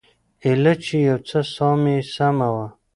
ايله 0.45 0.73
چې 0.83 0.95
يو 1.07 1.17
څه 1.27 1.39
ساه 1.53 1.77
يې 1.91 1.97
سمه 2.15 2.47
وه. 2.55 2.67